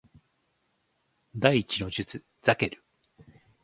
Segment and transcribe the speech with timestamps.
[1.35, 2.83] 第一の術ザケル